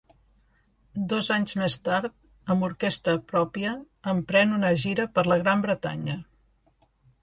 Dos 1.13 1.29
anys 1.35 1.55
més 1.63 1.75
tard, 1.89 2.15
amb 2.55 2.67
orquestra 2.69 3.17
pròpia, 3.35 3.77
emprèn 4.17 4.59
una 4.61 4.77
gira 4.89 5.11
per 5.17 5.31
la 5.33 5.43
Gran 5.47 5.67
Bretanya. 5.69 6.23